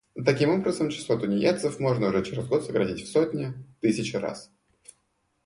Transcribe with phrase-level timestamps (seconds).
[0.25, 4.49] Таким образом, число тунеядцев можно уже через год сократить в сотни, тысячи раз.